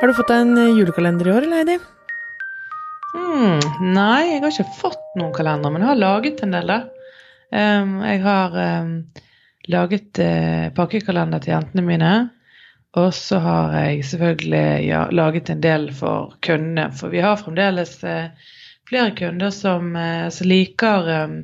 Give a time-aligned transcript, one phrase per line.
[0.00, 1.74] Har du fått deg en eh, julekalender i år, eller Heidi?
[3.12, 3.58] Mm,
[3.92, 6.78] nei, jeg har ikke fått noen kalender, men jeg har laget en del, da.
[7.52, 8.94] Um, jeg har um,
[9.68, 12.14] laget uh, pakkekalender til jentene mine.
[12.96, 16.88] Og så har jeg selvfølgelig ja, laget en del for kundene.
[16.96, 18.56] For vi har fremdeles uh,
[18.88, 21.36] flere kunder som, uh, som liker um,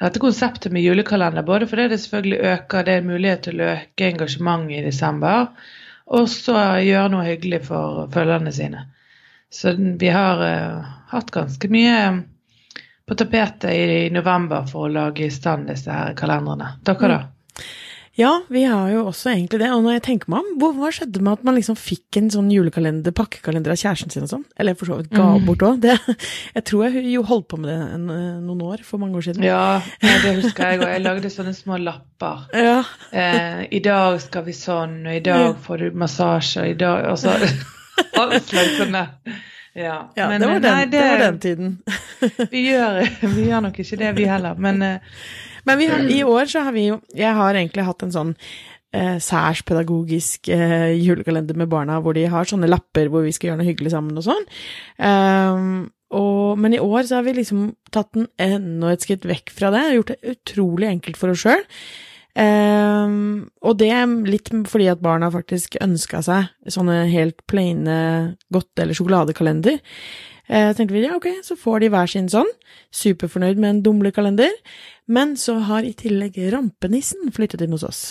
[0.00, 1.44] dette konseptet med julekalender.
[1.44, 5.52] Både fordi det selvfølgelig øker det er mulighet til å øke engasjementet i desember,
[6.12, 8.86] og så gjøre noe hyggelig for følgerne sine.
[9.52, 11.96] Så vi har uh, hatt ganske mye
[13.08, 16.76] på tapetet i, november for å lage i stand disse her kalenderne.
[16.86, 17.20] Dere, da?
[18.14, 19.70] Ja, vi har jo også egentlig det.
[19.72, 22.50] Og når jeg tenker meg om, hva skjedde med at man liksom fikk en sånn
[22.52, 24.42] julekalender, pakkekalender av kjæresten sin og sånn?
[24.60, 25.46] Eller for så vidt ga mm.
[25.48, 25.86] bort òg.
[26.56, 29.24] Jeg tror jeg jo holdt på med det en, eh, noen år, for mange år
[29.24, 29.46] siden.
[29.46, 30.90] Ja, det husker jeg, òg.
[30.92, 32.44] jeg lagde sånne små lapper.
[32.62, 32.82] Ja.
[33.16, 37.08] Eh, I dag skal vi sånn, og i dag får du massasje, og i dag
[37.18, 37.32] så
[38.20, 39.06] Alt slags sånne.
[39.72, 41.72] Ja, ja men, det, var den, nei, det, det, var den, tiden.
[42.52, 44.60] vi, gjør, vi, gjør, nok ikke det, vi heller.
[44.60, 45.16] Men, eh,
[45.68, 48.36] men har, i år så har vi jo Jeg har egentlig hatt en sånn
[48.92, 53.52] eh, særs pedagogisk eh, julekalender med barna, hvor de har sånne lapper hvor vi skal
[53.52, 54.46] gjøre noe hyggelig sammen og sånn.
[54.98, 59.52] Um, og, men i år så har vi liksom tatt den enda et skritt vekk
[59.56, 61.64] fra det, gjort det utrolig enkelt for oss sjøl.
[62.32, 67.96] Um, og det er litt fordi at barna faktisk ønska seg sånne helt plaine
[68.52, 69.80] godte- eller sjokoladekalender.
[70.50, 72.50] Uh, tenkte vi ja, ok, så får de hver sin sånn.
[72.94, 74.54] Superfornøyd med en dumlekalender.
[75.12, 78.02] Men så har i tillegg rampenissen flyttet inn hos oss.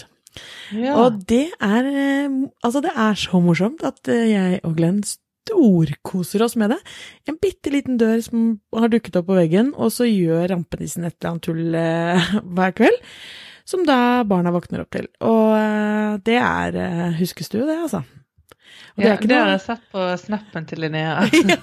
[0.71, 0.95] Ja.
[1.01, 6.45] Og det er uh, Altså, det er så morsomt at uh, jeg og Glenn storkoser
[6.45, 6.79] oss med det.
[7.27, 11.17] En bitte liten dør som har dukket opp på veggen, og så gjør rampenissen et
[11.17, 11.79] eller annet tull
[12.55, 13.01] hver kveld
[13.71, 15.07] som da barna våkner opp til.
[15.25, 18.03] Og eh, det er eh, huskestue, det, altså.
[18.91, 21.23] Og det, ja, det har jeg sett på snappen til Linnea.
[21.53, 21.57] ja.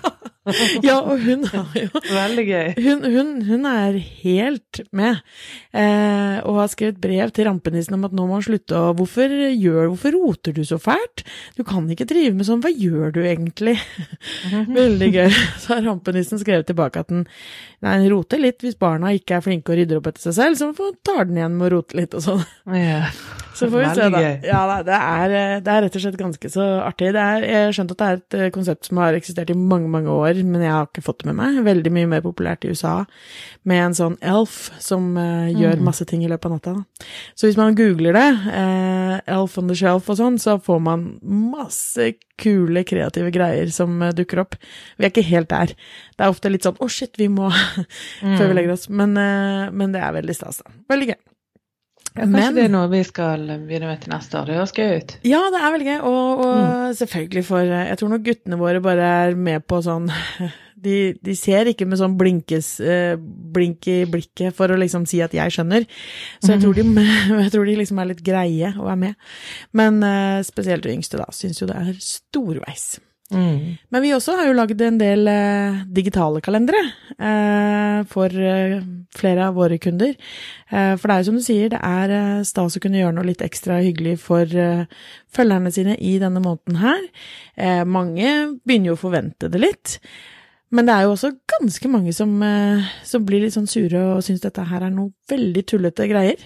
[0.81, 2.69] ja, og hun har jo Veldig gøy.
[2.81, 5.21] Hun, hun, hun er helt med,
[5.77, 9.35] eh, og har skrevet brev til rampenissen om at nå må han slutte å hvorfor,
[9.53, 11.27] gjør, hvorfor roter du så fælt?
[11.59, 13.77] Du kan ikke drive med sånn, hva gjør du egentlig?
[14.81, 15.41] Veldig gøy.
[15.61, 17.27] Så har rampenissen skrevet tilbake at den,
[17.85, 20.63] nei, den roter litt hvis barna ikke er flinke og rydder opp etter seg selv,
[20.63, 22.49] så tar den igjen med å rote litt og sånn.
[22.73, 23.05] Ja.
[23.59, 24.21] Så får vi se, da.
[24.47, 25.33] Ja, det er,
[25.65, 27.11] det er, rett og slett ganske så artig.
[27.17, 29.91] Det er, jeg skjønt at det er et eh, konsept som har eksistert i mange,
[29.91, 31.59] mange år, men jeg har ikke fått det med meg.
[31.67, 32.95] Veldig mye mer populært i USA,
[33.69, 35.85] med en sånn elf som uh, gjør mm.
[35.89, 36.75] masse ting i løpet av natta.
[37.35, 41.09] Så hvis man googler det, uh, elf on the shelf og sånn, så får man
[41.23, 44.59] masse kule, kreative greier som uh, dukker opp.
[44.99, 45.75] Vi er ikke helt der.
[46.15, 47.51] Det er ofte litt sånn 'å, oh, shit, vi må'
[48.39, 48.57] før vi mm.
[48.61, 48.87] legger oss.
[48.89, 49.19] Men,
[49.75, 50.79] men det er veldig stas, da.
[50.95, 51.21] Veldig gøy.
[52.15, 54.49] Ja, kanskje Men, det er noe vi skal begynne med til neste år.
[54.49, 55.13] Det høres gøy ut.
[55.29, 55.99] Ja, det er veldig gøy.
[55.99, 56.95] Og, og mm.
[57.03, 60.11] selvfølgelig for Jeg tror nok guttene våre bare er med på sånn
[60.79, 60.95] De,
[61.27, 65.35] de ser ikke med sånn blinkes, eh, blink i blikket for å liksom si at
[65.35, 65.89] 'jeg skjønner'.
[66.39, 66.85] Så jeg tror de,
[67.43, 69.19] jeg tror de liksom er litt greie å være med.
[69.75, 73.01] Men uh, spesielt de yngste, da, syns jo det er storveis.
[73.29, 73.77] Mm.
[73.93, 76.81] Men vi også har jo lagd en del eh, digitale kalendere
[77.21, 78.79] eh, for eh,
[79.17, 80.15] flere av våre kunder.
[80.71, 83.17] Eh, for det er jo som du sier, det er eh, stas å kunne gjøre
[83.19, 84.87] noe litt ekstra hyggelig for eh,
[85.35, 87.05] følgerne sine i denne måneden her.
[87.85, 88.31] mange
[88.65, 89.99] begynner jo å forvente det litt.
[90.73, 92.33] Men det er jo også ganske mange som,
[93.05, 96.41] som blir litt sånn sure og syns dette her er noe veldig tullete greier.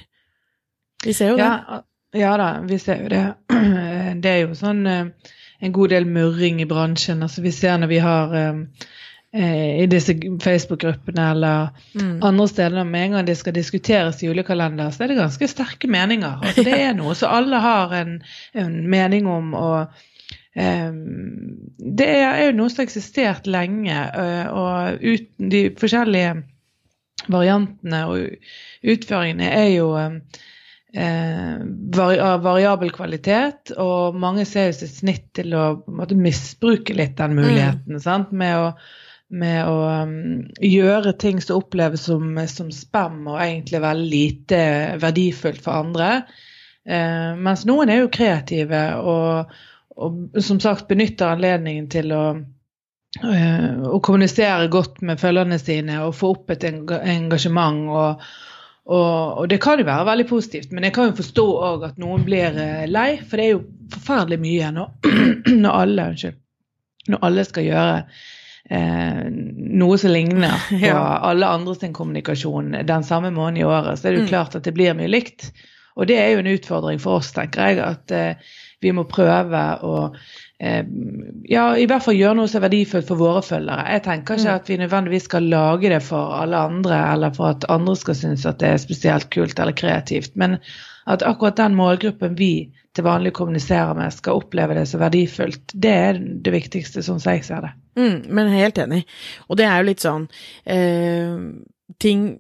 [1.05, 1.81] Vi ser jo ja, det.
[2.23, 3.23] Ja da, vi ser jo det.
[4.23, 4.83] Det er jo sånn
[5.63, 7.23] en god del murring i bransjen.
[7.23, 8.67] Altså vi ser når vi har um,
[9.33, 10.13] i disse
[10.45, 12.19] Facebook-gruppene eller mm.
[12.23, 16.43] andre steder med en gang det skal diskuteres julekalender, så er det ganske sterke meninger.
[16.43, 18.19] Altså, det er noe så alle har en,
[18.53, 19.55] en mening om.
[19.55, 19.95] og
[20.59, 20.99] um,
[21.79, 26.35] Det er jo noe som har eksistert lenge, uh, og uten de forskjellige
[27.33, 28.27] variantene og
[28.83, 30.49] utføringene er jo um, eh,
[30.93, 37.37] av variabel kvalitet, og mange ser jo sitt snitt til å måte, misbruke litt den
[37.39, 37.97] muligheten.
[37.97, 38.27] Mm.
[38.37, 38.67] Med å,
[39.33, 40.15] med å um,
[40.61, 44.63] gjøre ting som oppleves som, som spam og egentlig veldig lite
[45.01, 46.15] verdifullt for andre.
[46.85, 49.53] Eh, mens noen er jo kreative og,
[49.97, 52.25] og som sagt benytter anledningen til å
[53.23, 58.27] uh, å kommunisere godt med følgerne sine og få opp et engasjement og,
[58.83, 61.99] og, og, det kan jo være veldig positivt, men jeg kan jo forstå òg at
[62.03, 63.21] noen blir eh, lei.
[63.23, 63.65] For det er jo
[63.95, 64.89] forferdelig mye når,
[65.65, 66.39] når, alle, unnskyld,
[67.15, 69.21] når alle skal gjøre eh,
[69.83, 71.05] noe som ligner på ja.
[71.31, 74.33] alle andre sin kommunikasjon den samme måneden i året, så er det jo mm.
[74.35, 75.53] klart at det blir mye likt.
[75.95, 78.53] Og det er jo en utfordring for oss, tenker jeg, at eh,
[78.83, 79.97] vi må prøve å
[80.63, 83.89] ja, i hvert fall gjøre noe som er verdifullt for våre følgere.
[83.97, 84.55] Jeg tenker ikke Mm.
[84.55, 88.47] at vi nødvendigvis skal lage det for alle andre, eller for at andre skal synes
[88.47, 90.37] at det er spesielt kult eller kreativt.
[90.37, 90.59] Men
[91.07, 95.73] at akkurat den målgruppen vi til vanlig kommuniserer med, skal oppleve det som verdifullt.
[95.75, 96.13] Det er
[96.45, 97.73] det viktigste, sånn som jeg ser det.
[97.97, 99.05] Mm, men helt enig.
[99.49, 100.29] Og det er jo litt sånn
[100.67, 101.37] eh,
[102.01, 102.39] ting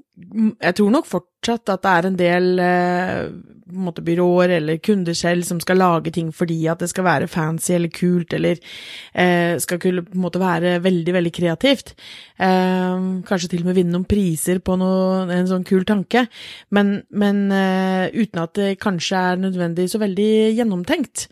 [0.62, 5.16] Jeg tror nok fortsatt at det er en del eh, en måte byråer eller kunder
[5.16, 8.60] selv som skal lage ting fordi at det skal være fancy eller kult, eller
[9.14, 11.94] eh, skal kunne på en måte være veldig, veldig kreativt.
[12.36, 16.26] Eh, kanskje til og med vinne noen priser på noe, en sånn kul tanke,
[16.70, 21.28] men, men eh, uten at det kanskje er nødvendig så veldig gjennomtenkt.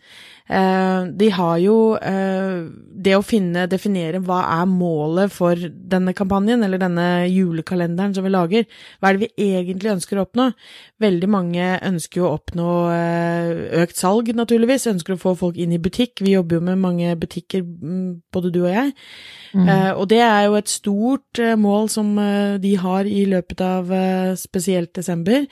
[0.51, 2.65] Eh, de har jo eh,
[3.01, 8.33] det å finne, definere hva er målet for denne kampanjen, eller denne julekalenderen som vi
[8.33, 8.65] lager.
[8.99, 10.49] Hva er det vi egentlig ønsker å oppnå?
[11.01, 14.89] Veldig mange ønsker jo å oppnå eh, økt salg, naturligvis.
[14.91, 16.19] Ønsker å få folk inn i butikk.
[16.25, 18.91] Vi jobber jo med mange butikker, mm, både du og jeg.
[19.55, 22.11] Eh, og det er jo et stort mål som
[22.61, 23.89] de har i løpet av
[24.39, 25.47] spesielt desember.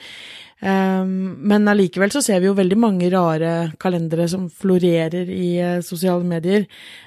[0.60, 5.78] Um, men allikevel så ser vi jo veldig mange rare kalendere som florerer i eh,
[5.84, 6.66] sosiale medier,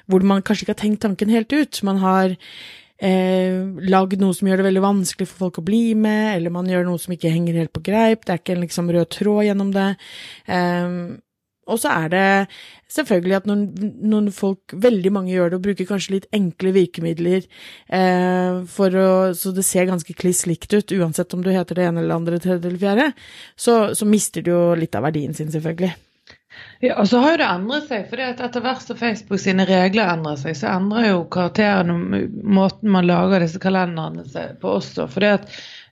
[0.09, 1.81] hvor man kanskje ikke har tenkt tanken helt ut.
[1.85, 3.59] Man har eh,
[3.93, 6.87] lagd noe som gjør det veldig vanskelig for folk å bli med, eller man gjør
[6.87, 9.73] noe som ikke henger helt på greip, det er ikke en liksom rød tråd gjennom
[9.75, 9.89] det.
[10.49, 10.97] Um,
[11.67, 12.27] og så er det
[12.93, 13.65] selvfølgelig at noen,
[14.03, 17.43] noen, folk, veldig mange gjør det og bruker kanskje litt enkle virkemidler
[17.87, 21.89] eh, for å, så det ser ganske kliss likt ut, uansett om du heter det
[21.89, 23.11] ene eller andre, tredje eller fjerde,
[23.55, 25.93] så, så mister du jo litt av verdien sin, selvfølgelig.
[26.83, 30.11] Ja, og så har jo det endret seg, for etter hvert som Facebook sine regler
[30.11, 34.25] endrer seg, så endrer jo karakteren og måten man lager disse kalenderne
[34.61, 35.07] på også.
[35.11, 35.23] For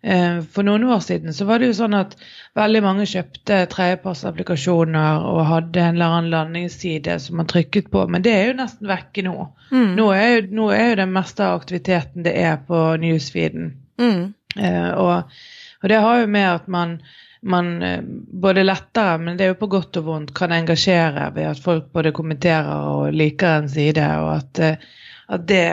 [0.02, 2.16] for noen år siden så var det jo sånn at
[2.58, 8.26] veldig mange kjøpte tredjepartsapplikasjoner og hadde en eller annen landingsside som man trykket på, men
[8.26, 9.36] det er jo nesten vekke nå.
[9.70, 9.92] Mm.
[10.00, 13.76] Nå er jo, nå er jo den meste av aktiviteten det er på newsfeeden.
[14.02, 14.32] Mm.
[14.58, 15.36] Eh, og,
[15.84, 16.96] og det har jo med at man,
[17.42, 18.02] man eh,
[18.46, 21.92] både lettere, men det er jo på godt og vondt, kan engasjere ved at folk
[21.94, 24.90] både kommenterer og liker en side, og at, eh,
[25.32, 25.68] at det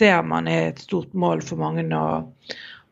[0.00, 2.04] ser man er et stort mål for mange å,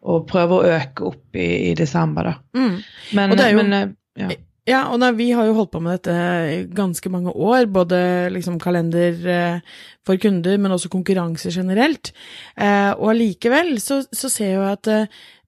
[0.03, 2.35] å prøve å øke opp i, i desember, da.
[2.59, 2.77] Mm.
[3.19, 3.89] Men, Og det er jo- men eh,
[4.25, 4.29] ja.
[4.69, 8.59] Ja, og da, vi har jo holdt på med dette ganske mange år, både liksom
[8.61, 9.61] kalender eh,
[10.05, 12.11] for kunder, men også konkurranser generelt.
[12.53, 14.91] Eh, og allikevel så, så ser jeg jo at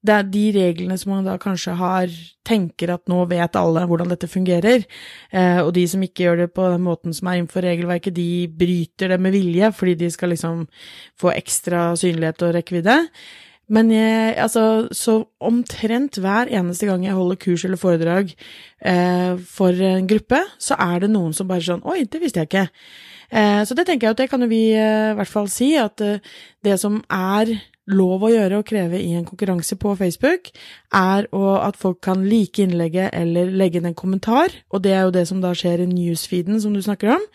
[0.01, 2.09] det er de reglene som man da kanskje har,
[2.49, 4.87] tenker at nå vet alle hvordan dette fungerer,
[5.29, 8.47] eh, og de som ikke gjør det på den måten som er innenfor regelverket, de
[8.49, 10.65] bryter det med vilje, fordi de skal liksom
[11.21, 12.97] få ekstra synlighet og rekkevidde.
[13.71, 18.33] Men jeg, altså, så omtrent hver eneste gang jeg holder kurs eller foredrag
[18.83, 22.51] eh, for en gruppe, så er det noen som bare sånn Oi, det visste jeg
[22.51, 22.67] ikke.
[23.31, 25.71] Eh, så det tenker jeg at det kan jo vi eh, i hvert fall si,
[25.79, 26.19] at eh,
[26.67, 27.53] det som er
[27.91, 30.51] lov å gjøre og kreve i en konkurranse på Facebook,
[30.95, 35.15] er at folk kan like innlegget eller legge inn en kommentar, og det er jo
[35.15, 37.25] det som da skjer i newsfeeden som du snakker om.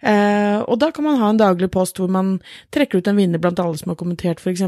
[0.00, 2.38] Eh, og da kan man ha en daglig post hvor man
[2.72, 4.64] trekker ut en vinner blant alle som har kommentert, f.eks.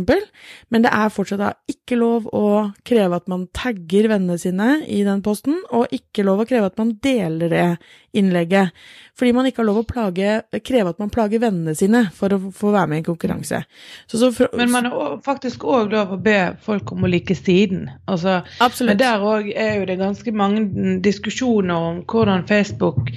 [0.69, 5.03] Men det er fortsatt da ikke lov å kreve at man tagger vennene sine i
[5.07, 7.67] den posten, og ikke lov å kreve at man deler det
[8.13, 8.77] innlegget.
[9.17, 12.41] Fordi man ikke har lov å plage, kreve at man plager vennene sine for å
[12.53, 13.63] få være med i en konkurranse.
[14.07, 17.37] Så, så for, Men man har faktisk òg lov å be folk om å like
[17.39, 17.89] siden.
[18.07, 18.93] Altså, Absolutt.
[18.93, 23.13] Men der òg er jo det ganske mange diskusjoner om hvordan Facebook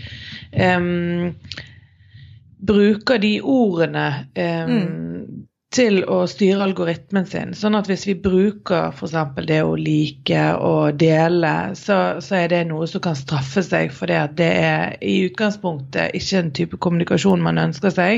[0.52, 1.42] em,
[2.58, 5.46] bruker de ordene em,
[5.76, 7.54] til å styre algoritmen sin.
[7.58, 9.14] Sånn at hvis vi bruker f.eks.
[9.48, 14.06] det å like og dele, så, så er det noe som kan straffe seg for
[14.12, 18.14] det at det er i utgangspunktet ikke en type kommunikasjon man ønsker seg.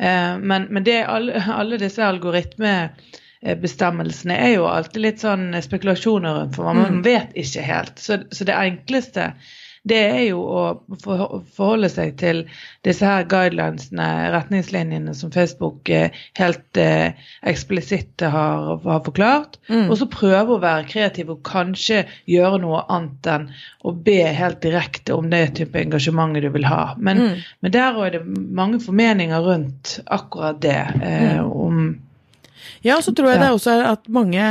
[0.00, 6.54] Uh, men, men det, alle, alle disse algoritmebestemmelsene er jo alltid litt sånn spekulasjoner rundt,
[6.56, 7.04] for man, mm.
[7.04, 7.98] vet ikke helt.
[8.00, 9.34] Så, så det enkleste
[9.88, 10.62] det er jo å
[11.00, 12.42] forholde seg til
[12.84, 17.16] disse her guidelinesene, retningslinjene som Facebook eh, helt eh,
[17.48, 19.56] eksplisitt har, har forklart.
[19.88, 23.48] Og så prøve å være kreativ og kanskje gjøre noe annet enn
[23.86, 26.94] å be helt direkte om det type engasjementet du vil ha.
[27.00, 28.24] Men, men der òg er det
[28.60, 30.80] mange formeninger rundt akkurat det.
[31.00, 31.94] Eh, om
[32.86, 34.44] Ja, så tror jeg det også er at mange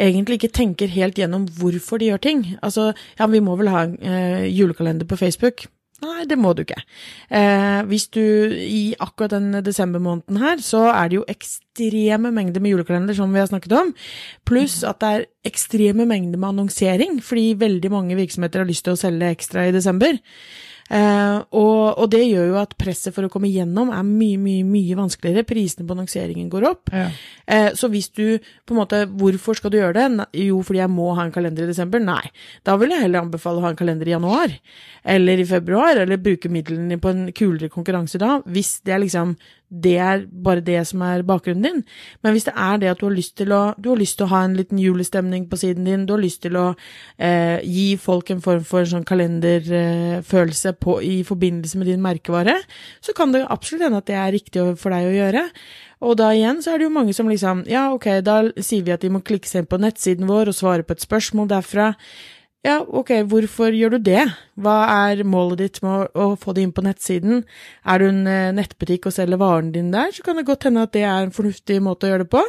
[0.00, 2.44] egentlig ikke tenker helt gjennom hvorfor de gjør ting.
[2.62, 5.66] Altså, ja, vi må vel ha en eh, julekalender på Facebook.
[6.04, 6.80] Nei, det må du ikke.
[7.32, 12.74] Eh, hvis du i akkurat den desembermåneden her, så er det jo ekstreme mengder med
[12.74, 13.94] julekalender, som vi har snakket om,
[14.48, 18.98] pluss at det er ekstreme mengder med annonsering, fordi veldig mange virksomheter har lyst til
[18.98, 20.18] å selge ekstra i desember.
[20.90, 24.66] Eh, og, og, det gjør jo at presset for å komme gjennom er mye, mye
[24.68, 25.46] mye vanskeligere.
[25.48, 26.92] Prisene på annonseringen går opp.
[26.92, 27.06] Ja.
[27.46, 30.28] Eh, så hvis du på en måte Hvorfor skal du gjøre det?
[30.44, 32.02] Jo, fordi jeg må ha en kalender i desember?
[32.02, 32.22] Nei.
[32.66, 34.54] Da vil jeg heller anbefale å ha en kalender i januar.
[35.16, 36.00] Eller i februar.
[36.00, 38.38] Eller bruke midlene på en kulere konkurranse da.
[38.44, 39.36] Hvis det er liksom
[39.68, 41.80] det er bare det som er bakgrunnen din.
[42.22, 44.32] Men hvis det er det at du har lyst til å, har lyst til å
[44.32, 46.66] ha en liten julestemning på siden din, du har lyst til å
[47.18, 52.60] eh, gi folk en form for sånn kalenderfølelse på, i forbindelse med din merkevare,
[53.04, 55.48] så kan det absolutt hende at det er riktig for deg å gjøre.
[56.04, 58.92] Og da igjen så er det jo mange som liksom Ja, ok, da sier vi
[58.92, 61.94] at de må klikke seg inn på nettsiden vår og svare på et spørsmål derfra.
[62.64, 64.22] Ja, ok, hvorfor gjør du det?
[64.56, 64.74] Hva
[65.10, 67.42] er målet ditt med å, få det inn på nettsiden?
[67.84, 70.86] Er du en eh, nettbutikk og selger varen din der, så kan det godt hende
[70.86, 72.40] at det er en fornuftig måte å gjøre det på.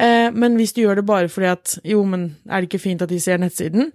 [0.00, 3.04] Eh, men hvis du gjør det bare fordi at jo, men er det ikke fint
[3.04, 3.92] at de ser nettsiden?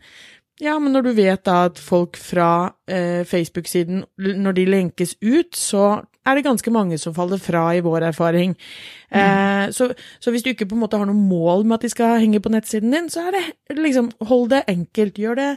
[0.62, 5.58] Ja, men når du vet da at folk fra eh, Facebook-siden, når de lenkes ut,
[5.58, 8.56] så er det ganske mange som faller fra, i vår erfaring.
[9.14, 9.20] Mm.
[9.20, 9.88] Eh, så,
[10.20, 12.42] så, hvis du ikke på en måte har noe mål med at de skal henge
[12.44, 15.18] på nettsiden din, så er det liksom Hold det enkelt.
[15.18, 15.50] Gjør det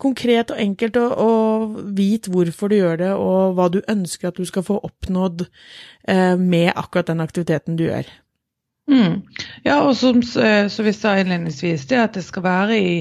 [0.00, 4.38] konkret og enkelt, og, og vit hvorfor du gjør det, og hva du ønsker at
[4.38, 5.46] du skal få oppnådd
[6.08, 8.08] eh, med akkurat den aktiviteten du gjør.
[8.90, 9.20] Mm.
[9.64, 12.96] Ja, og som så vi sa innledningsvis, det at det skal være i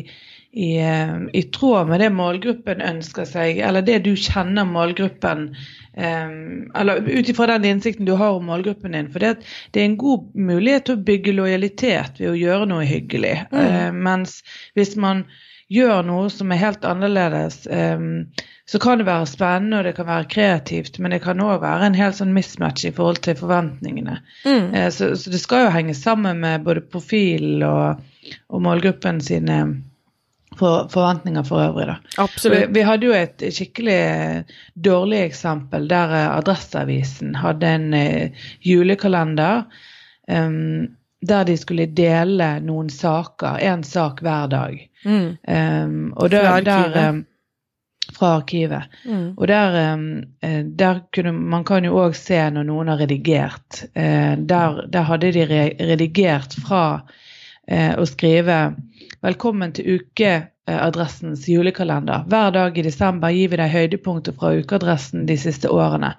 [0.51, 5.51] i, eh, i, tråd med det målgruppen ønsker seg, eller det du kjenner målgruppen
[5.93, 9.11] Eller ut ifra den innsikten du har om målgruppen din.
[9.11, 12.87] For det, det, er en god mulighet til å bygge lojalitet ved å gjøre noe
[12.87, 13.37] hyggelig.
[13.51, 13.61] Mm.
[13.61, 14.39] Uh, mens
[14.79, 15.25] hvis man
[15.71, 17.61] gjør noe som er helt annerledes,
[18.71, 21.87] så kan det være spennende og det kan være kreativt, men det kan òg være
[21.87, 24.17] en helt sånn mismatch i forhold til forventningene.
[24.43, 24.67] Mm.
[24.75, 28.03] Uh, så, så, det skal jo henge sammen med både profil og,
[28.51, 29.61] og målgruppen sine
[30.59, 31.87] for, forventninger for øvrig.
[31.87, 31.95] Da.
[32.17, 32.59] Absolutt.
[32.59, 34.01] Vi, vi, hadde jo et skikkelig
[34.75, 39.63] dårlig eksempel der eh, Adresseavisen hadde en uh, julekalender
[40.27, 40.89] um,
[41.21, 44.79] der de skulle dele noen saker, én sak hver dag.
[45.05, 45.37] Mm.
[45.47, 46.95] Um, og der, fra arkivet.
[46.95, 47.25] Der, um,
[48.17, 48.95] fra arkivet.
[49.05, 49.27] Mm.
[49.37, 49.77] Og der,
[50.81, 53.83] der, kunne Man kan jo òg se når noen har redigert.
[53.93, 55.45] Uh, der, der, hadde de
[55.93, 58.57] redigert fra uh, å skrive
[59.21, 62.23] Velkommen til ukeadressens julekalender.
[62.25, 66.15] Hver dag i desember gir vi deg høydepunkter fra ukeadressen de siste årene.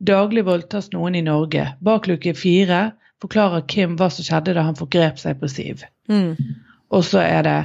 [0.00, 1.66] Daglig voldtas noen i Norge.
[1.84, 5.84] Bak luke fire forklarer Kim hva som skjedde da han forgrep seg på Siv.
[6.08, 6.32] Mm.
[6.96, 7.58] Og så er det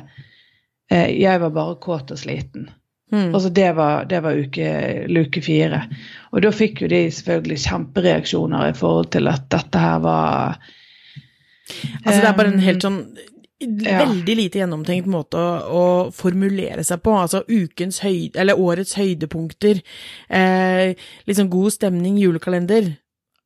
[0.92, 2.68] eh, 'Jeg var bare kåt og sliten'.
[3.16, 3.32] Mm.
[3.32, 5.86] Altså det var, det var uke, luke fire.
[6.36, 10.60] Og da fikk jo de selvfølgelig kjempereaksjoner i forhold til at dette her var
[12.04, 13.32] Altså det er bare en helt sånn ja.
[13.62, 15.84] Veldig lite gjennomtenkt måte å, å,
[16.16, 17.14] formulere seg på.
[17.18, 19.84] Altså ukens høyde, eller årets høydepunkter.
[20.30, 20.98] Eh,
[21.30, 22.94] liksom god stemning, julekalender.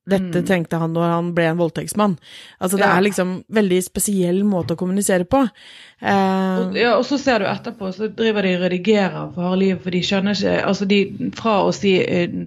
[0.05, 0.45] Dette mm.
[0.45, 2.13] trengte han når han ble en voldtektsmann.
[2.61, 2.91] Altså det ja.
[2.93, 5.41] er liksom veldig spesiell måte å kommunisere på.
[5.97, 9.61] Eh, og, ja, og så ser du etterpå, så driver de og redigerer for harde
[9.63, 10.99] livet, for de skjønner ikke Altså de
[11.37, 12.37] fra å si uh,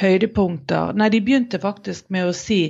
[0.00, 2.60] høydepunkter Nei, de begynte faktisk med å si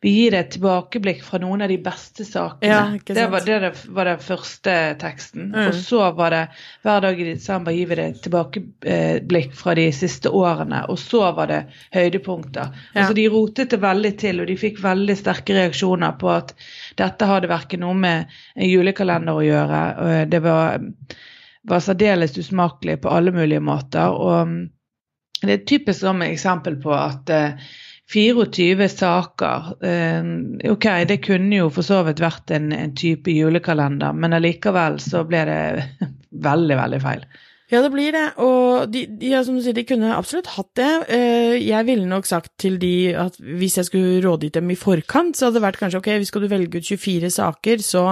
[0.00, 2.68] vi gir deg et tilbakeblikk fra noen av de beste sakene.
[2.70, 5.48] Ja, det, var, det var den første teksten.
[5.50, 5.64] Mm.
[5.64, 6.42] Og så var det
[6.86, 10.84] hver dag i desember gir vi deg et tilbakeblikk fra de siste årene.
[10.92, 11.58] Og så var det
[11.96, 12.70] høydepunkter.
[12.92, 13.00] Ja.
[13.00, 16.54] Altså De rotet det veldig til, og de fikk veldig sterke reaksjoner på at
[17.02, 19.82] dette hadde verken noe med en julekalender å gjøre.
[20.30, 20.78] Det var,
[21.66, 24.14] var særdeles usmakelig på alle mulige måter.
[24.14, 24.58] og
[25.38, 27.68] det er et typisk eksempel på at eh,
[28.12, 29.84] 24 saker.
[29.84, 34.96] Eh, ok, det kunne jo for så vidt vært en, en type julekalender, men allikevel
[35.02, 35.60] så ble det
[36.48, 37.26] veldig, veldig feil.
[37.68, 38.24] Ja, det blir det.
[38.40, 40.92] Og de, de, ja, som du sier, de kunne absolutt hatt det.
[41.12, 45.36] Eh, jeg ville nok sagt til de at hvis jeg skulle rådgitt dem i forkant,
[45.36, 48.04] så hadde det vært kanskje ok, hvis skal du velge ut 24 saker, så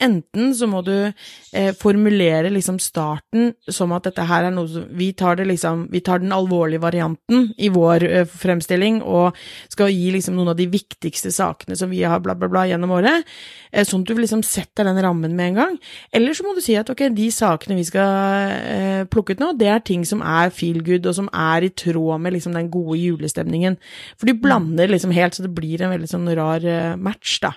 [0.00, 4.88] enten så må du eh, formulere liksom starten som at dette her er noe som
[4.96, 9.36] Vi tar det liksom Vi tar den alvorlige varianten i vår eh, fremstilling og
[9.72, 12.96] skal gi liksom noen av de viktigste sakene som vi har bla, bla, bla gjennom
[12.96, 13.28] året,
[13.72, 15.78] eh, sånn at du liksom setter den rammen med en gang.
[16.16, 19.68] Eller så må du si at ok, de sakene vi skal eh, plukket nå, det
[19.72, 22.98] er ting som er feel good, og som er i tråd med liksom den gode
[23.00, 23.78] julestemningen.
[24.16, 27.54] For de blander liksom helt, så det blir en veldig sånn rar uh, match, da.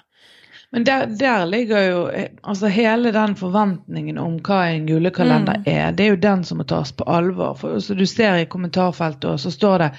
[0.76, 5.68] Men der, der, ligger jo eh, altså hele den forventningen om hva en julekalender mm.
[5.72, 7.54] er, det er jo den som må tas på alvor.
[7.60, 9.92] For så Du ser i kommentarfeltet, og så står det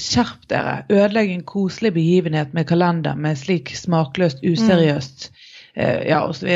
[0.00, 5.43] Skjerp dere, ødelegg en koselig begivenhet med kalender med slik smakløst, useriøst mm.
[5.76, 6.46] Eh, ja, osv.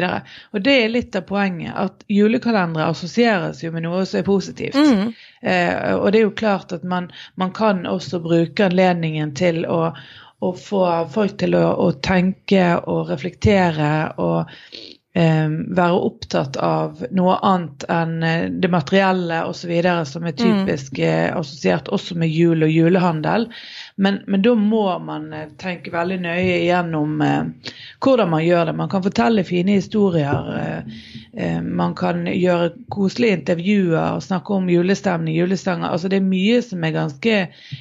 [0.62, 1.74] Det er litt av poenget.
[1.74, 4.78] At julekalendere assosieres jo med noe som er positivt.
[4.78, 5.10] Mm.
[5.42, 9.90] Eh, og det er jo klart at man, man kan også bruke anledningen til å,
[10.38, 10.84] å få
[11.14, 13.90] folk til å, å tenke og reflektere
[14.22, 14.54] og
[15.18, 19.74] eh, være opptatt av noe annet enn eh, det materielle osv.
[20.06, 21.34] som er typisk mm.
[21.40, 23.50] assosiert også med jul og julehandel.
[23.98, 27.72] Men, men, da må man eh, tenke veldig nøye gjennom eh,
[28.04, 28.74] hvordan man gjør det.
[28.78, 30.52] Man kan fortelle fine historier.
[30.54, 31.00] Eh,
[31.34, 35.90] eh, man kan gjøre koselige intervjuer snakke om julestemning, julestanger.
[35.90, 37.40] Altså det er mye som er ganske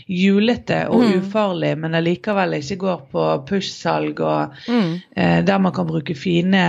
[0.09, 1.13] julete og mm.
[1.21, 4.91] ufarlig, men allikevel ikke går på push-salg, og mm.
[5.15, 6.65] eh, der man kan bruke fine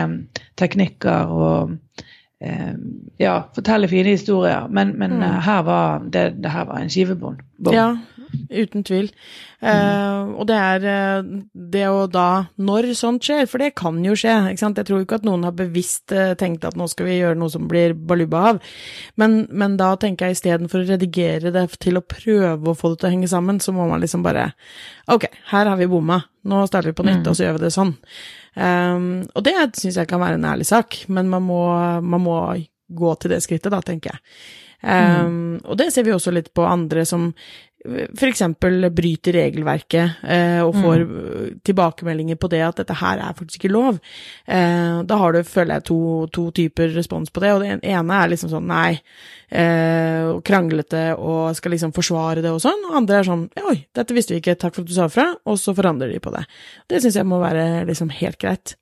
[0.61, 1.77] teknikker og
[2.45, 2.77] eh,
[3.17, 4.69] ja, fortelle fine historier.
[4.69, 5.27] Men, men mm.
[5.49, 7.41] her var det, det, her var en skivebånd.
[7.73, 7.95] Ja,
[8.49, 9.11] uten tvil.
[9.61, 9.69] Mm.
[9.69, 14.15] Uh, og det er uh, det å da Når sånt skjer, for det kan jo
[14.19, 14.79] skje, ikke sant.
[14.79, 17.53] Jeg tror ikke at noen har bevisst uh, tenkt at nå skal vi gjøre noe
[17.53, 18.63] som blir baluba av,
[19.21, 23.03] men, men da tenker jeg istedenfor å redigere det til å prøve å få det
[23.03, 24.51] til å henge sammen, så må man liksom bare
[25.11, 27.31] Ok, her har vi bomma, nå starter vi på nytt, mm.
[27.31, 27.95] og så gjør vi det sånn.
[28.59, 31.63] Um, og det syns jeg kan være en ærlig sak, men man må,
[32.05, 32.39] man må
[32.89, 34.25] gå til det skrittet, da, tenker jeg.
[34.79, 35.55] Um, mm.
[35.67, 37.31] Og det ser vi også litt på andre som
[38.15, 38.43] f.eks.
[38.95, 41.59] bryter regelverket eh, og får mm.
[41.67, 44.01] tilbakemeldinger på det at dette her er faktisk ikke lov.
[44.47, 46.01] Eh, da har du, føler jeg, to,
[46.35, 47.53] to, typer respons på det.
[47.55, 48.99] Og det ene er liksom sånn nei,
[49.51, 52.89] eh, kranglete og skal liksom forsvare det og sånn.
[52.91, 55.31] Og andre er sånn oi, dette visste vi ikke, takk for at du sa fra,
[55.49, 56.45] og så forandrer de på det.
[56.91, 58.79] Det syns jeg må være liksom helt greit.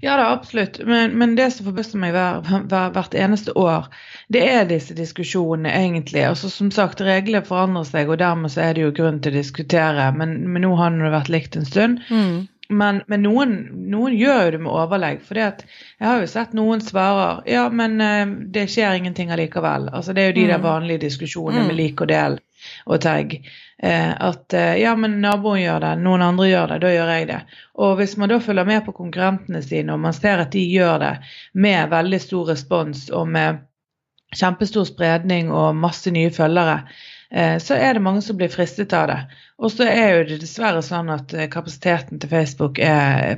[0.00, 0.80] Ja da, absolutt.
[0.84, 3.88] Men, men det som forbauser meg hver, hver, hvert eneste år,
[4.32, 6.24] det er disse diskusjonene, egentlig.
[6.28, 9.40] Altså Som sagt, reglene forandrer seg, og dermed så er det jo grunn til å
[9.40, 10.10] diskutere.
[10.16, 12.04] Men, men nå har det vært likt en stund.
[12.10, 12.46] Mm.
[12.68, 13.52] Men, men noen,
[13.92, 15.22] noen, gjør jo det med overlegg.
[15.26, 15.68] For jeg
[16.02, 19.90] har jo sett noen svarer ja, men uh, det skjer ingenting allikevel.
[19.94, 20.52] Altså Det er jo de mm.
[20.54, 21.70] der vanlige diskusjonene mm.
[21.70, 22.40] med lik og del
[22.86, 23.36] og tagg.
[23.82, 27.28] Eh, at eh, ja, men naboen gjør det, noen andre gjør det, da gjør jeg
[27.30, 27.40] det.
[27.84, 31.00] Og hvis man da følger med på konkurrentene sine, og man ser at de gjør
[31.02, 31.12] det
[31.66, 33.60] med veldig stor respons og med
[34.36, 36.80] kjempestor spredning og masse nye følgere,
[37.30, 39.20] eh, så er det mange som blir fristet av det.
[39.60, 43.36] Og så er jo det dessverre sånn at kapasiteten til Facebook er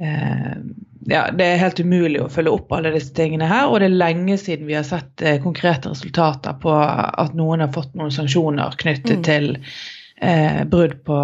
[0.00, 0.58] eh,
[1.06, 3.68] ja, det er helt umulig å følge opp alle disse tingene her.
[3.68, 7.74] Og det er lenge siden vi har sett eh, konkrete resultater på at noen har
[7.74, 9.26] fått noen sanksjoner knyttet mm.
[9.26, 11.20] til eh, brudd på,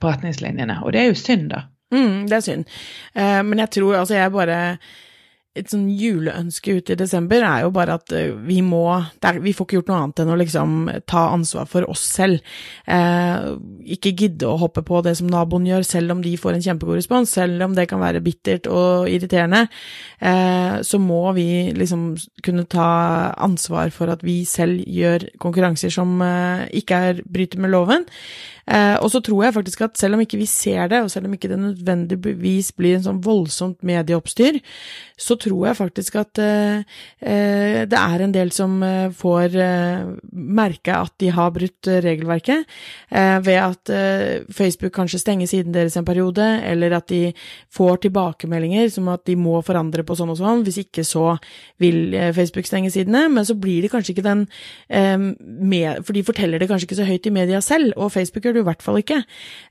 [0.00, 0.80] på, retningslinjene.
[0.84, 1.64] Og det er jo synd, da.
[1.94, 2.78] Mm, det er synd.
[3.14, 4.60] Eh, men jeg tror altså jeg bare
[5.56, 9.54] et sånn juleønske ute i desember er jo bare at eh, vi må er, Vi
[9.56, 10.74] får ikke gjort noe annet enn å liksom
[11.08, 12.42] ta ansvar for oss selv.
[12.86, 13.48] Eh,
[13.96, 17.00] ikke gidde å hoppe på det som naboen gjør, selv om de får en kjempegod
[17.00, 19.66] respons, selv om det kan være bittert og irriterende.
[20.20, 22.08] Eh, så må vi liksom
[22.46, 22.90] kunne ta
[23.32, 28.06] ansvar for at vi selv gjør konkurranser som eh, ikke er bryter med loven.
[28.66, 31.28] Eh, og så tror jeg faktisk at selv om ikke vi ser det, og selv
[31.28, 34.58] om ikke det nødvendigvis blir en sånn voldsomt medieoppstyr,
[35.16, 36.82] så tror jeg faktisk at eh,
[37.22, 38.80] eh det er en del som
[39.14, 39.54] får
[40.32, 42.64] merke at de har brutt regelverket,
[43.46, 43.90] ved at
[44.52, 47.32] Facebook kanskje stenger siden deres en periode, eller at de
[47.72, 51.36] får tilbakemeldinger som at de må forandre på sånn og sånn, hvis ikke så
[51.78, 54.46] vil Facebook stenge sidene, men så blir det kanskje ikke den
[56.06, 58.64] For de forteller det kanskje ikke så høyt i media selv, og Facebook gjør jo
[58.64, 59.20] i hvert fall ikke.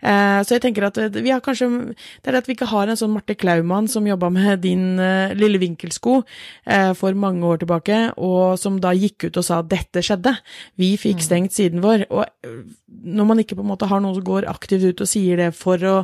[0.01, 2.89] Eh, så jeg tenker at vi har kanskje Det er det at vi ikke har
[2.89, 7.63] en sånn Marte Klaumann som jobba med din eh, lille vinkelsko eh, for mange år
[7.63, 10.35] tilbake, og som da gikk ut og sa at dette skjedde.
[10.81, 11.25] Vi fikk mm.
[11.27, 12.07] stengt siden vår.
[12.13, 12.25] Og
[13.05, 15.49] når man ikke på en måte har noen som går aktivt ut og sier det
[15.57, 15.95] for å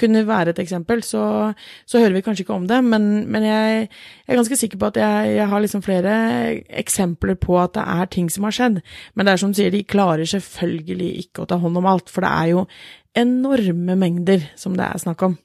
[0.00, 1.52] kunne være et eksempel, så,
[1.86, 2.80] så hører vi kanskje ikke om det.
[2.84, 3.88] Men, men jeg,
[4.24, 6.14] jeg, er ganske sikker på at jeg, jeg, har liksom flere
[6.82, 8.80] eksempler på at det er ting som har skjedd.
[9.14, 12.12] Men det er som du sier, de klarer selvfølgelig ikke å ta hånd om alt.
[12.12, 12.66] For det er jo
[13.14, 15.36] enorme mengder som det er snakk om.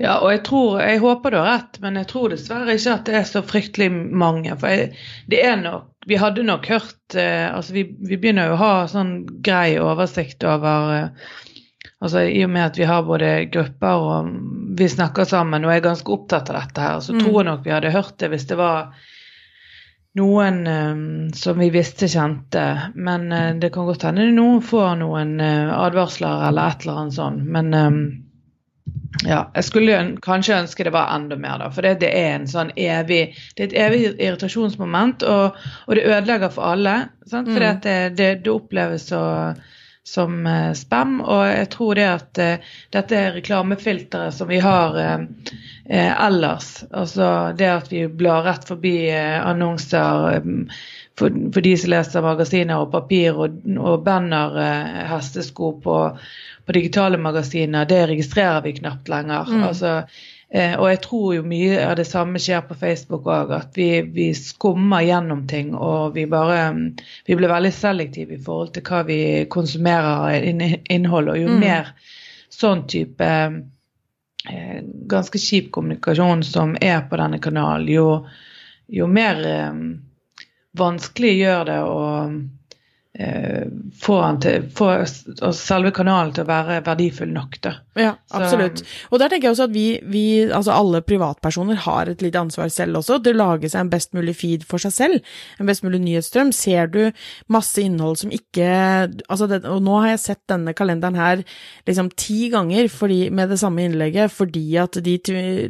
[0.00, 3.06] Ja, og jeg tror, jeg håper du har rett, men jeg tror dessverre ikke at
[3.06, 4.56] det er så fryktelig mange.
[4.60, 4.90] For jeg,
[5.30, 8.72] det er nok Vi hadde nok hørt eh, Altså, vi, vi, begynner jo å ha
[8.88, 9.12] sånn
[9.44, 11.28] grei oversikt over eh,
[12.00, 14.30] Altså I og med at vi har både grupper og
[14.78, 17.20] vi snakker sammen og er ganske opptatt av dette her, så mm.
[17.20, 18.94] tror jeg nok vi hadde hørt det hvis det var
[20.18, 22.64] noen um, som vi visste kjente.
[22.94, 27.18] Men uh, det kan godt hende noen får noen uh, advarsler eller et eller annet
[27.18, 27.46] sånt.
[27.46, 28.02] Men um,
[29.26, 31.68] ja, jeg skulle kanskje ønske det var enda mer, da.
[31.74, 36.06] For det, det er en sånn evig Det er et evig irritasjonsmoment, og, og det
[36.06, 36.96] ødelegger for alle.
[37.26, 37.50] Sant?
[37.50, 37.82] For mm.
[37.84, 39.22] det, det, det, oppleves så
[40.06, 41.20] som uh, spam.
[41.20, 45.26] Og jeg tror det at uh, dette reklamefilteret som vi har uh,
[45.90, 50.42] ellers, altså det at vi blar rett forbi annonser
[51.20, 55.96] for, for, de som leser magasiner og papir og, og banner, eh, hestesko på,
[56.64, 59.50] på, digitale magasiner, det registrerer vi knapt lenger.
[59.50, 59.64] Mm.
[59.68, 63.76] Altså, eh, og jeg tror jo mye av det samme skjer på Facebook òg, at
[63.78, 66.64] vi, vi, skummer gjennom ting og vi bare
[67.26, 70.42] Vi blir veldig selektive i forhold til hva vi konsumerer
[70.90, 71.60] innhold, og jo mm.
[71.62, 71.92] mer
[72.50, 73.30] sånn type
[74.50, 74.78] eh,
[75.14, 78.06] ganske kjip kommunikasjon som er på denne kanalen, jo,
[78.90, 79.82] jo mer eh,
[80.78, 82.40] vanskelig gjør det å eh,
[84.00, 84.88] få, til, få
[85.52, 87.58] selve kanalen til å være verdifull nok.
[87.64, 87.72] Da.
[87.98, 88.80] Ja, absolutt.
[89.10, 92.70] Og der tenker jeg også at vi, vi, altså alle privatpersoner, har et lite ansvar
[92.72, 93.18] selv også.
[93.20, 95.32] Det å lage seg en best mulig feed for seg selv.
[95.60, 96.52] En best mulig nyhetsstrøm.
[96.56, 97.00] Ser du
[97.52, 101.44] masse innhold som ikke altså det, Og nå har jeg sett denne kalenderen her
[101.88, 105.16] liksom ti ganger fordi, med det samme innlegget fordi at de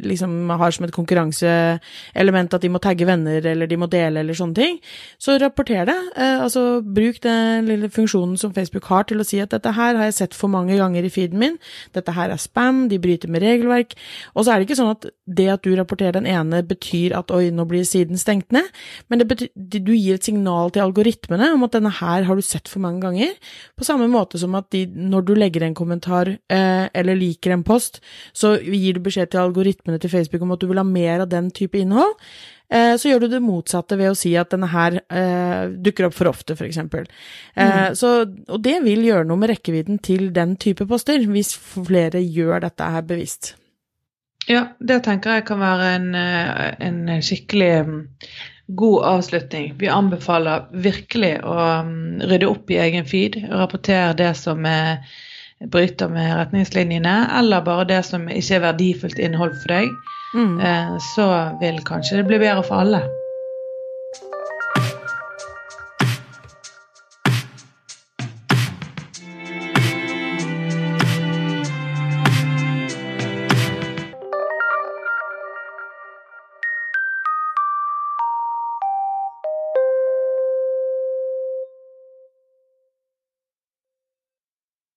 [0.05, 4.37] liksom har som et konkurranseelement at de må tagge venner eller de må dele eller
[4.37, 4.79] sånne ting.
[5.21, 5.99] Så rapporter det.
[6.15, 9.97] Eh, altså bruk den lille funksjonen som Facebook har til å si at dette her
[9.99, 11.57] har jeg sett for mange ganger i feeden min.
[11.95, 13.95] Dette her er spam, de bryter med regelverk.
[14.35, 17.31] Og så er det ikke sånn at det at du rapporterer den ene, betyr at
[17.33, 18.67] oi, nå blir siden stengt ned,
[19.11, 22.71] men betyr, du gir et signal til algoritmene om at denne her har du sett
[22.71, 23.35] for mange ganger.
[23.79, 27.65] På samme måte som at de, når du legger en kommentar eh, eller liker en
[27.67, 28.01] post,
[28.33, 31.31] så gir du beskjed til algoritmene til Facebook om at du vil ha mer av
[31.31, 32.17] den type innhold.
[32.71, 36.15] Eh, så gjør du det motsatte ved å si at denne her eh, dukker opp
[36.15, 36.77] for ofte, f.eks.
[36.79, 37.07] Eh,
[37.57, 37.97] mm.
[37.99, 38.11] Så,
[38.47, 42.93] og det vil gjøre noe med rekkevidden til den type poster, hvis flere gjør dette
[42.93, 43.55] her bevisst.
[44.49, 47.99] Ja, det tenker jeg kan være en, en skikkelig mm,
[48.79, 49.75] god avslutning.
[49.81, 55.03] Vi anbefaler virkelig å mm, rydde opp i egen feed, rapportere det som er
[55.71, 59.91] bryter med retningslinjene, eller bare det som ikke er verdifullt innhold for deg,
[60.33, 60.59] mm.
[60.59, 61.27] Eh, så
[61.59, 63.03] vil kanskje det bli bedre for alle.